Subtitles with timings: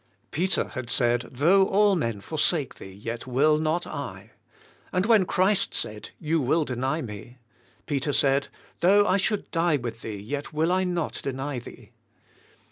[0.31, 4.31] Peter had said, "Though all men forsake Thee vet will not I,''
[4.91, 7.37] and when Christ said.'• You will deny Me,"
[7.85, 8.47] Peter said,
[8.79, 11.91] ''Though I should die with Thee yet will I not deny Thee.